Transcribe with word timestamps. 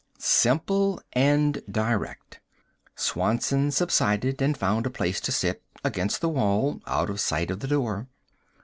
Simple 0.17 0.99
and 1.13 1.61
direct. 1.69 2.39
Swanson 2.95 3.69
subsided 3.69 4.41
and 4.41 4.57
found 4.57 4.87
a 4.87 4.89
place 4.89 5.21
to 5.21 5.31
sit, 5.31 5.61
against 5.83 6.21
the 6.21 6.29
wall, 6.29 6.81
out 6.87 7.11
of 7.11 7.19
sight 7.19 7.51
of 7.51 7.59
the 7.59 7.67
door. 7.67 8.07